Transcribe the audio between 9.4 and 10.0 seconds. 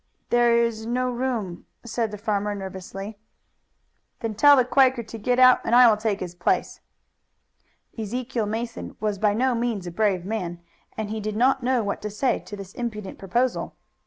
means a